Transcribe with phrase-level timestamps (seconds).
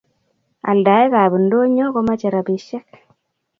[0.69, 2.87] Aidaika ab ndonyo komache rapishek